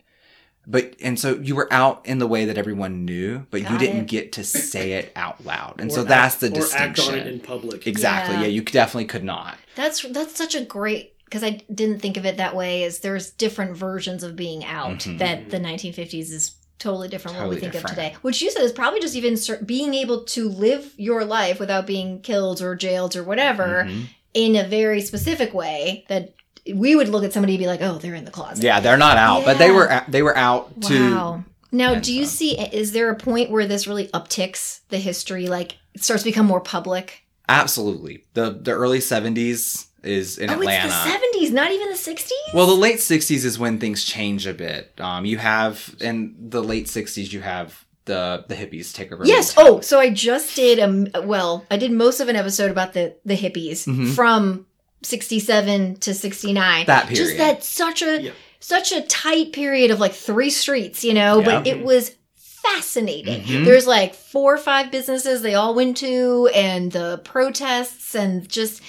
[0.70, 4.02] but and so you were out in the way that everyone knew but you didn't
[4.02, 4.08] it.
[4.08, 7.12] get to say it out loud and Or so act- that's the or distinction act
[7.14, 7.88] on it in public.
[7.88, 8.42] exactly Yeah.
[8.42, 8.48] yeah.
[8.48, 12.38] you definitely could not That's that's such a great because I didn't think of it
[12.38, 15.20] that way, is there's different versions of being out Mhm.
[15.20, 18.14] that the 1950s is totally different from what we Totally think of different.
[18.14, 18.22] today.
[18.24, 21.86] Which you said is probably just even cer- being able to live your life without
[21.86, 24.06] being killed or jailed or whatever Mhm.
[24.34, 26.34] in a very specific way that
[26.74, 28.64] we would look at somebody and be like, oh, they're in the closet.
[28.64, 31.44] Yeah, they're not out, but they were they were out to Wow.
[31.72, 32.60] Now, do you see?
[32.60, 35.48] Is there a point where this really upticks the history?
[35.48, 37.24] Like, it starts to become more public?
[37.50, 40.86] absolutely the the early seventies is in oh, Atlanta.
[40.86, 42.38] it's the seventies, not even the sixties.
[42.54, 44.94] Well, the late '60s is when things change a bit.
[45.00, 49.26] Um, you have in the late '60s, you have the the hippies take over.
[49.26, 49.54] yes.
[49.58, 50.80] Oh, so I just did.
[50.80, 54.14] Um, well, I did most of an episode about the the hippies Mhm.
[54.16, 54.66] from
[55.04, 56.86] sixty seven to sixty nine.
[56.88, 57.18] That period.
[57.26, 58.32] Just that such a Yeah.
[58.60, 61.42] such a tight period of like three streets, you know.
[61.42, 63.44] But it was fascinating.
[63.44, 63.66] Mhm.
[63.66, 68.82] There's like four or five businesses they all went to, and the protests, and just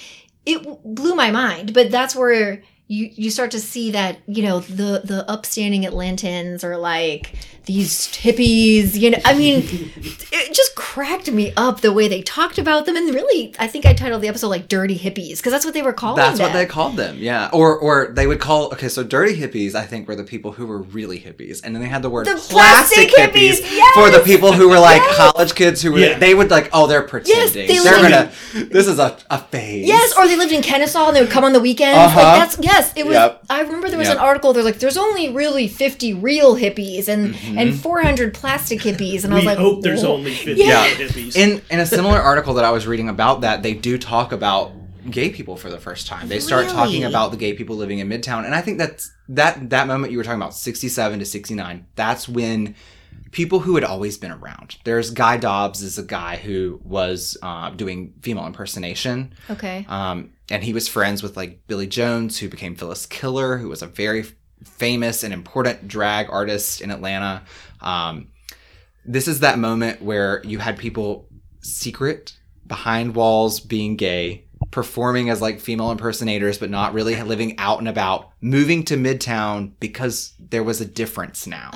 [0.45, 1.73] it w- blew my mind.
[1.73, 6.61] But that's where you you start to see that you know the the upstanding Atlantans
[6.63, 7.33] are like
[7.65, 8.99] these hippies.
[8.99, 9.59] You know, I mean,
[10.31, 13.85] it just cracked me up the way they talked about them, and really, I think
[13.85, 16.17] I titled the episode like "Dirty Hippies" because that's what they were calling.
[16.17, 17.49] That's what they called them, yeah.
[17.53, 20.65] Or or they would call okay, so dirty hippies I think were the people who
[20.67, 24.09] were really hippies, and then they had the word The plastic, plastic hippies, hippies, for
[24.09, 25.17] the people who were like Yes!
[25.17, 26.17] college kids who were Yeah.
[26.19, 29.87] they would like oh they're pretending they they're lived- gonna this is a, a phase
[29.87, 31.97] Yes, or they lived in Kennesaw and they would come on the weekends.
[31.97, 32.19] Uh-huh.
[32.21, 33.13] Like that's yes, it was.
[33.15, 33.43] Yep.
[33.49, 34.17] I remember there was Yep.
[34.17, 34.53] an article.
[34.53, 37.57] There's like there's only really 50 real hippies and Mhm.
[37.61, 40.87] and 400 plastic hippies, and I was like, I hope there's only 50 Yeah.
[40.87, 41.35] hippies.
[41.35, 44.71] in in a similar article that I was reading about that they do talk about
[45.09, 48.07] gay people for the first time they start talking about the gay people living in
[48.07, 51.85] midtown and I think that's that that moment you were talking about 67 to 69
[51.95, 52.75] that's when
[53.31, 54.75] people who had always been around.
[54.83, 59.85] There's Guy Dobbs is a guy who was uh, doing female impersonation, Okay.
[59.87, 63.81] um, and he was friends with like Billy Jones, who became Phyllis Killer, who was
[63.81, 64.25] a very
[64.63, 67.43] famous and important drag artist in Atlanta.
[67.79, 68.27] Um,
[69.05, 71.27] this is that moment where you had people
[71.61, 72.37] secret
[72.67, 77.87] behind walls being gay performing as like female impersonators but not really living out and
[77.87, 81.69] about moving to midtown because there was a difference now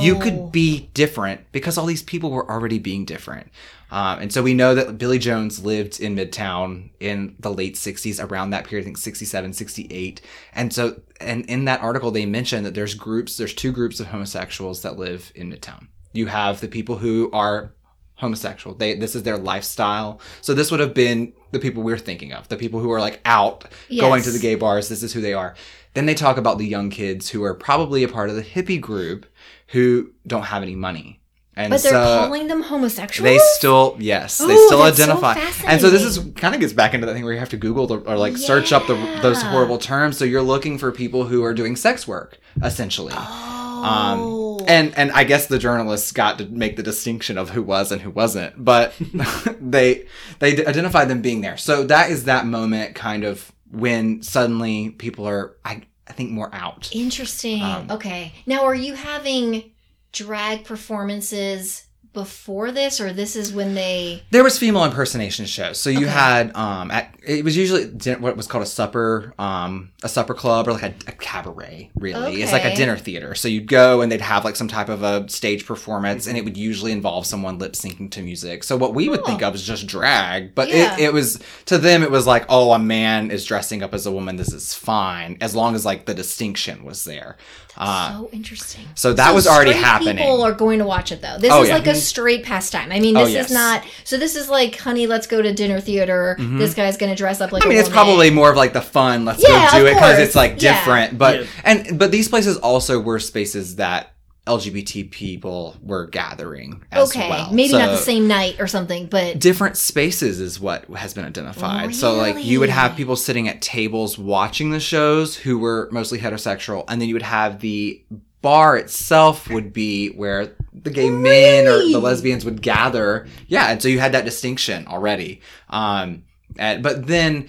[0.00, 0.20] you Oh.
[0.20, 3.48] could be different because all these people were already being different.
[3.90, 8.18] Um, and so we know that Billy Jones lived in Midtown in the late 60s,
[8.26, 10.22] around that period, I think 67, 68.
[10.54, 14.06] And so, and in that article, they mentioned that there's groups, there's two groups of
[14.06, 15.88] homosexuals that live in Midtown.
[16.14, 17.74] You have the people who are
[18.22, 18.74] homosexual.
[18.74, 20.20] They, this is their lifestyle.
[20.40, 23.20] So this would have been the people we're thinking of, the people who are like
[23.26, 24.88] out going to the gay bars.
[24.88, 25.54] This is who they are.
[25.94, 28.80] Then they talk about the young kids who are probably a part of the hippie
[28.80, 29.26] group
[29.68, 31.18] who don't have any money.
[31.54, 33.24] And But they're so calling them homosexuals.
[33.24, 35.34] they still, yes, they still that's so identify.
[35.66, 37.58] and so this is kind of gets back into that thing where you have to
[37.58, 40.16] Google the, or like search up the, those horrible terms.
[40.16, 43.12] So you're looking for people who are doing sex work, essentially.
[43.14, 43.82] Oh.
[43.84, 47.92] Um, and and I guess the journalists got to make the distinction of who was
[47.92, 48.94] and who wasn't, but
[49.60, 50.06] they
[50.38, 51.56] they d- identified them being there.
[51.56, 56.50] So that is that moment, kind of when suddenly people are, I I think, more
[56.52, 56.90] out.
[56.94, 57.62] Interesting.
[57.62, 58.32] Um, okay.
[58.46, 59.72] Now, are you having
[60.12, 64.22] drag performances before this, or this is when they?
[64.30, 65.80] There was female impersonation shows.
[65.80, 66.08] So you Okay.
[66.10, 70.34] had um at it was usually din- what was called a supper um a supper
[70.34, 72.42] club or like a, a cabaret really.
[72.42, 73.34] It's like a dinner theater.
[73.34, 76.44] So you'd go and they'd have like some type of a stage performance and it
[76.44, 78.64] would usually involve someone lip syncing to music.
[78.64, 80.94] So what we would think of is just drag, but Yeah.
[80.94, 84.04] it, it was to them it was like oh a man is dressing up as
[84.06, 87.36] a woman this is fine as long as like the distinction was there.
[87.76, 88.86] Uh, so interesting.
[88.94, 90.18] so that So was already happening.
[90.18, 91.38] People are going to watch it though.
[91.38, 91.76] This Oh, is yeah.
[91.76, 92.92] like a straight pastime.
[92.92, 93.46] I mean, Oh, this yes.
[93.46, 93.82] is not.
[94.04, 96.36] So this is like, honey, let's go to dinner theater.
[96.38, 96.58] Mhm.
[96.58, 97.62] This guy's going to dress up like.
[97.62, 98.04] I a mean, it's woman.
[98.04, 99.24] probably more of like the fun.
[99.24, 100.74] Let's Yeah, go do it because it's like Yeah.
[100.74, 101.16] different.
[101.18, 101.46] But Yeah.
[101.64, 104.11] and but these places also were spaces that
[104.46, 107.30] LGBT people were gathering as okay.
[107.30, 107.52] well.
[107.52, 111.94] Maybe not the same night or something, but Different spaces is what has been identified.
[111.94, 116.18] So like you would have people sitting at tables watching the shows who were mostly
[116.18, 118.02] heterosexual, and then you would have the
[118.40, 123.28] bar itself would be where the gay men or the lesbians would gather.
[123.46, 125.40] Yeah, and so you had that distinction already.
[125.70, 126.24] Um,
[126.58, 127.48] and, but then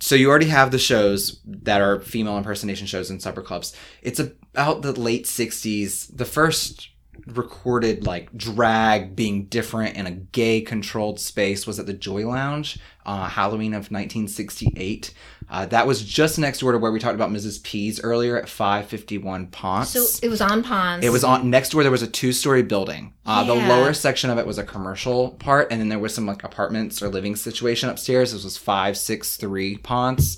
[0.00, 3.76] so you already have the shows that are female impersonation shows in supper clubs.
[4.02, 6.16] It's about the late 60s.
[6.16, 6.88] The first
[7.26, 12.78] recorded like drag being different in a gay controlled space was at the Joy Lounge,
[13.06, 15.12] uh, Halloween of 1968.
[15.52, 17.60] Uh, that was just next door to where we talked about Mrs.
[17.62, 19.90] P's earlier at 551 Ponce.
[19.90, 21.04] so it was on Ponce.
[21.04, 21.82] It was on next door.
[21.82, 23.12] There was a two-story building.
[23.26, 26.26] Uh, The lower section of it was a commercial part, and then there was some
[26.26, 28.32] like apartments or living situation upstairs.
[28.32, 30.36] This was five six three Ponce.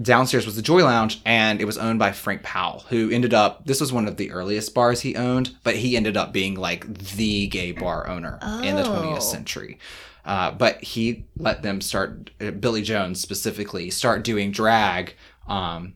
[0.00, 3.64] Downstairs was the Joy Lounge, and it was owned by Frank Powell, who ended up.
[3.66, 6.86] This was one of the earliest bars he owned, but he ended up being like
[7.16, 9.02] the gay bar owner in the Oh.
[9.02, 9.78] 20th century.
[10.24, 15.14] Uh, but he let them start uh, Billy Jones specifically start doing drag,
[15.46, 15.94] um,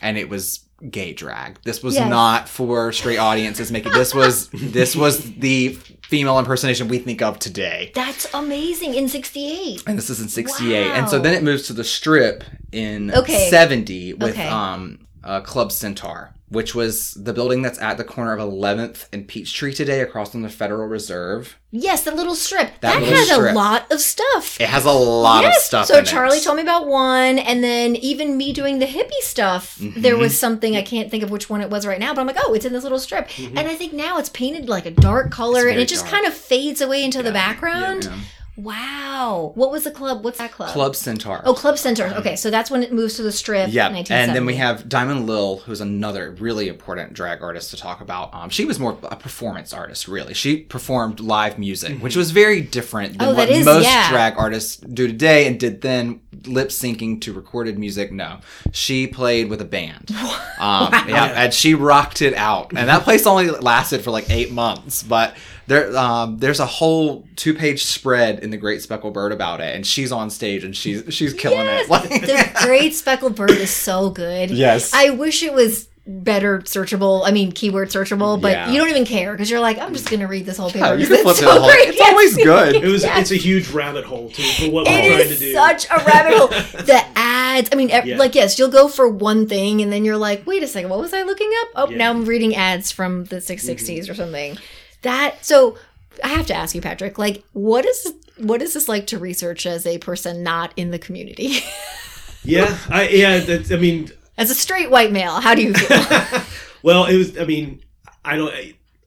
[0.00, 1.58] and it was gay drag.
[1.64, 2.08] This was Yes.
[2.08, 3.70] not for straight audiences.
[3.70, 5.76] Making this was this was the
[6.08, 7.92] female impersonation we think of today.
[7.94, 8.94] That's amazing.
[8.94, 9.82] In 68.
[9.86, 10.86] And this is in 68.
[10.92, 13.48] And so then it moves to the strip in Okay.
[13.50, 14.48] 70 with Okay.
[14.48, 19.28] um uh, Club Centaur, which was the building that's at the corner of 11th and
[19.28, 21.58] Peachtree today across from the Federal Reserve.
[21.70, 22.68] Yes, the little strip.
[22.80, 24.58] That That, little has a lot of stuff.
[24.58, 26.42] It has a lot of stuff So Charlie it.
[26.44, 30.20] told me about one, and then even me doing the hippie stuff, there Mm-hmm.
[30.22, 32.38] was something I can't think of which one it was right now, but I'm like,
[32.42, 33.58] oh, it's in this little strip, Mm-hmm.
[33.58, 36.14] and I think now it's painted like a dark color, and it just dark.
[36.14, 38.04] kind of fades away into the Yeah, background.
[38.06, 38.18] yeah.
[38.58, 40.24] Wow, what was the club?
[40.24, 40.70] What's that club?
[40.70, 41.40] Club Centaur.
[41.44, 42.06] Oh, Club Center.
[42.16, 43.70] Okay, so that's when it moves to the strip.
[43.72, 48.00] Yeah, and then we have Diamond Lil, who's another really important drag artist to talk
[48.00, 48.34] about.
[48.34, 50.34] Um, she was more a performance artist, really.
[50.34, 54.10] She performed live music, which was very different than Oh, what most yeah.
[54.10, 56.20] drag artists do today and did then.
[56.46, 58.38] Lip syncing to recorded music, no.
[58.72, 60.10] She played with a band.
[60.58, 62.72] Um, yeah, and she rocked it out.
[62.74, 65.36] And that place only lasted for like eight months, but
[65.68, 69.74] there, um, there's a whole two page spread in the Great Speckled Bird about it,
[69.76, 71.88] and she's on stage and she's she's killing it.
[71.88, 74.50] Like, the Great Speckled Bird is so good.
[74.50, 74.92] Yes.
[74.92, 77.20] I wish it was better searchable.
[77.26, 78.70] I mean, keyword searchable, but Yeah.
[78.70, 80.86] you don't even care because you're like, I'm just going to read this whole paper.
[80.86, 81.70] Oh, you can flip it's through the so whole.
[81.70, 81.88] great.
[81.90, 82.76] It's always good.
[82.76, 83.20] It was Yes.
[83.20, 85.52] it's a huge rabbit hole too for what we're It trying to do.
[85.52, 86.48] such a rabbit hole.
[86.86, 87.68] The ads.
[87.72, 88.16] I mean, Yeah.
[88.16, 90.98] like yes, you'll go for one thing, and then you're like, wait a second, what
[91.00, 91.68] was I looking up?
[91.76, 91.88] Oh, Yeah.
[91.90, 91.98] Mm-hmm.
[91.98, 94.56] now I'm reading ads from the 660s or something.
[95.02, 95.78] That so.
[96.24, 97.16] I have to ask you, Patrick.
[97.16, 100.98] Like, what is what is this like to research as a person not in the
[100.98, 101.60] community?
[102.42, 106.42] yeah, I yeah, that's, I mean, as a straight white male, how do you feel?
[106.82, 107.38] well, it was.
[107.38, 107.82] I mean,
[108.24, 108.54] I don't.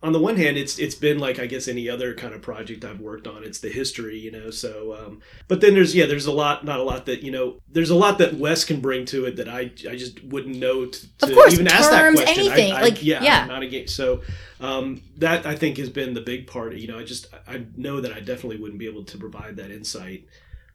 [0.04, 2.42] I, on the one hand, it's it's been like I guess any other kind of
[2.42, 3.44] project I've worked on.
[3.44, 4.50] It's the history, you know.
[4.50, 7.58] So, um, but then there's yeah, there's a lot, not a lot that you know.
[7.72, 10.86] There's a lot that Wes can bring to it that I I just wouldn't know
[10.88, 12.44] to, to Of course, even ask that terms, question.
[12.44, 13.42] I- anything, I- like, yeah, yeah.
[13.44, 13.96] I'm not against.
[13.96, 14.22] So
[14.60, 16.76] um, that I think has been the big part.
[16.76, 19.72] You know, I just I know that I definitely wouldn't be able to provide that
[19.72, 20.26] insight.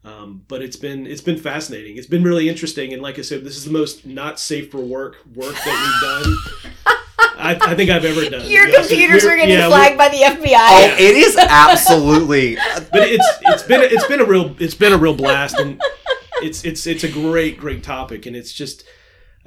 [0.04, 1.96] Um, but it's been it's been fascinating.
[1.96, 4.78] It's been really interesting, and like I said, this is the most not safe for
[4.78, 6.24] work work that we've
[6.84, 6.95] done.
[7.38, 8.48] I, I think I've ever done.
[8.48, 10.54] Your to computers We're- were getting yeah, flagged by the FBI.
[10.56, 12.56] Oh, it is absolutely.
[12.74, 15.80] but it's it's been it's been a real it's been a real blast, and
[16.42, 18.84] it's it's it's a great great topic, and it's just.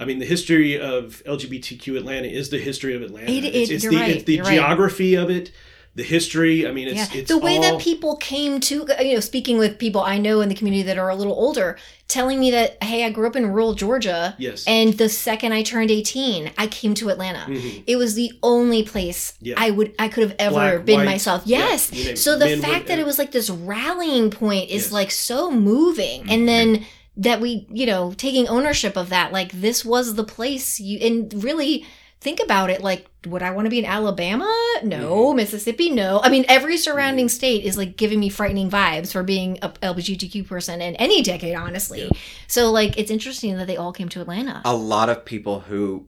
[0.02, 3.30] I mean, the history of LGBTQ Atlanta is the history of Atlanta.
[3.30, 4.54] It- it- it's, it's you're the right, it's the you're right.
[4.56, 5.52] geography of it,
[5.99, 6.65] the history.
[6.67, 7.19] I mean, it's Yeah.
[7.19, 10.17] it's the way all, that people came to, uh, you know, speaking with people I
[10.17, 13.27] know in the community that are a little older, telling me that, hey, I grew
[13.27, 14.33] up in rural Georgia.
[14.39, 14.63] Yes.
[14.65, 17.45] And the second I turned 18, I came to Atlanta.
[17.47, 17.83] Mhm.
[17.85, 19.55] It was the only place Yeah.
[19.57, 21.43] I would, I could have ever Black, been white, myself.
[21.45, 21.89] yeah, Yes.
[21.91, 22.17] you name it.
[22.17, 24.91] so the Men, fact women, that it was like this rallying point is Yes.
[24.91, 26.21] like so moving.
[26.21, 26.31] Mm-hmm.
[26.31, 26.83] And then mm-hmm.
[27.17, 31.43] that we, you know, taking ownership of that, like this was the place you, and
[31.43, 31.85] really,
[32.21, 34.43] Think about it like, would I want to be in Alabama?
[34.77, 34.89] Mm-hmm.
[34.89, 35.34] No.
[35.34, 35.89] Mississippi?
[35.89, 36.19] No.
[36.21, 40.47] I mean, every surrounding state is like giving me frightening vibes for being a LGBTQ
[40.47, 42.03] person in any decade, honestly.
[42.03, 42.10] Yeah.
[42.47, 44.62] So, like, it's interesting that they all came to Atlanta.
[44.65, 46.08] a lot of people who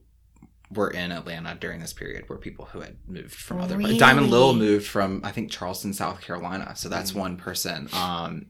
[0.70, 3.98] were in Atlanta during this period were people who had moved from other Really?
[3.98, 6.72] Diamond Lil moved from I think Charleston, South Carolina.
[6.76, 6.92] So Mm.
[6.92, 7.88] that's one person.
[7.92, 8.46] Um,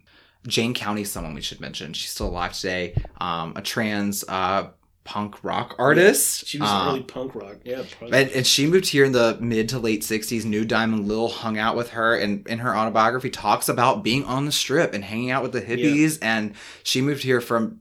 [0.46, 1.92] Jayne County, someone we should mention.
[1.92, 2.94] She's still alive today.
[3.20, 4.68] Um, a trans uh,
[5.04, 6.46] punk rock artist.
[6.46, 7.56] She was Um, early punk rock.
[7.64, 7.82] Yeah.
[7.98, 10.44] punk- and, and she moved here in the mid to late 60s.
[10.44, 14.46] New Diamond Lil hung out with her, and in her autobiography, talks about being on
[14.46, 16.18] the strip and hanging out with the hippies.
[16.22, 17.80] And she moved here from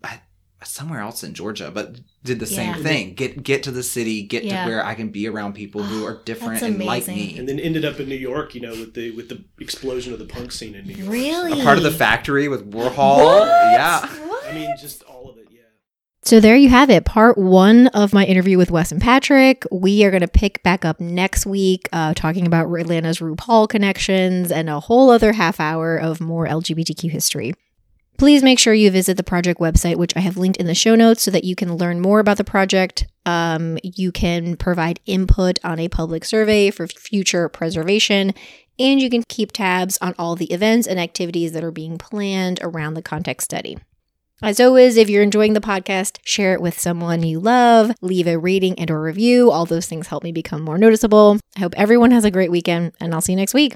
[0.63, 2.73] somewhere else in Georgia, but did the Yeah.
[2.75, 3.13] same thing.
[3.15, 4.63] Get get to the city, get Yeah.
[4.65, 7.35] to where I can be around people who are different and like me.
[7.37, 10.19] and then ended up in New York, you know, with the with the explosion of
[10.19, 11.09] the punk scene in New York.
[11.11, 11.61] Really?
[11.61, 13.23] a part of the factory with Warhol.
[13.25, 13.47] What?
[13.47, 14.01] Yeah.
[14.27, 14.45] What?
[14.49, 15.47] I mean, just all of it.
[16.23, 19.65] So there you have it, part one of my interview with Wes and Patrick.
[19.71, 24.51] We are going to pick back up next week, uh, talking about Atlanta's RuPaul connections
[24.51, 27.55] and a whole other half hour of more LGBTQ history.
[28.19, 30.93] Please make sure you visit the project website, which I have linked in the show
[30.93, 33.07] notes, so that you can learn more about the project.
[33.25, 38.35] Um, you can provide input on a public survey for future preservation,
[38.77, 42.59] and you can keep tabs on all the events and activities that are being planned
[42.61, 43.79] around the context study.
[44.43, 48.39] As always, if you're enjoying the podcast, share it with someone you love, leave a
[48.39, 49.51] rating and or review.
[49.51, 51.37] All those things help me become more noticeable.
[51.55, 53.69] I hope everyone has a great weekend, and I'll see you next week.